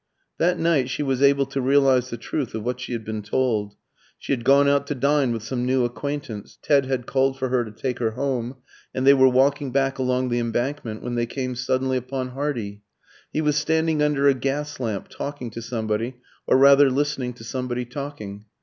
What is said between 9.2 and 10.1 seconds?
walking back